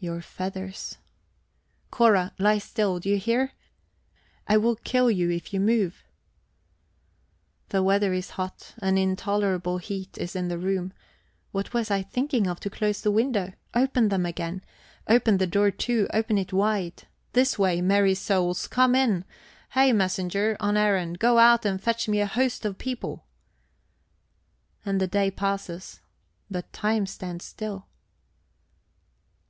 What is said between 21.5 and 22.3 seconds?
and fetch me a